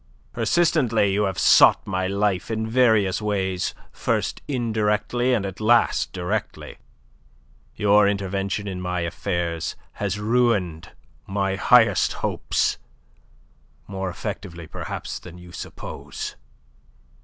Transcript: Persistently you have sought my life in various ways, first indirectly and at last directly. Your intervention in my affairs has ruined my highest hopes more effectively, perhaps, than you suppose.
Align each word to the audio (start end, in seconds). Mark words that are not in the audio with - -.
Persistently 0.33 1.13
you 1.13 1.25
have 1.25 1.37
sought 1.37 1.85
my 1.85 2.07
life 2.07 2.49
in 2.49 2.65
various 2.67 3.21
ways, 3.21 3.75
first 3.91 4.41
indirectly 4.47 5.31
and 5.31 5.45
at 5.45 5.59
last 5.59 6.11
directly. 6.11 6.79
Your 7.75 8.07
intervention 8.07 8.67
in 8.67 8.81
my 8.81 9.01
affairs 9.01 9.75
has 9.91 10.19
ruined 10.19 10.89
my 11.27 11.55
highest 11.55 12.13
hopes 12.13 12.79
more 13.87 14.09
effectively, 14.09 14.65
perhaps, 14.65 15.19
than 15.19 15.37
you 15.37 15.51
suppose. 15.51 16.35